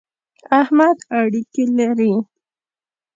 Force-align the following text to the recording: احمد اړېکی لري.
احمد 0.61 0.97
اړېکی 1.19 1.63
لري. 1.77 2.13